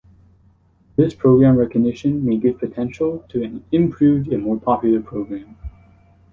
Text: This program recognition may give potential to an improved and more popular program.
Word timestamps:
This 0.95 1.13
program 1.13 1.57
recognition 1.57 2.25
may 2.25 2.37
give 2.39 2.57
potential 2.57 3.23
to 3.29 3.43
an 3.43 3.63
improved 3.71 4.29
and 4.33 4.41
more 4.41 4.59
popular 4.59 4.99
program. 4.99 5.55